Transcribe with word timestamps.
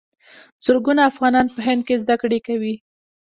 زرګونه 0.65 1.01
افغانان 1.11 1.47
په 1.53 1.59
هند 1.67 1.81
کې 1.87 2.01
زده 2.03 2.15
کړې 2.21 2.39
کوي. 2.47 2.75